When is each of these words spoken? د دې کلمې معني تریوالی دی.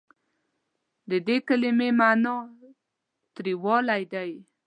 د 1.09 1.11
دې 1.27 1.37
کلمې 1.47 1.89
معني 1.99 2.35
تریوالی 3.35 4.01
دی. 4.13 4.31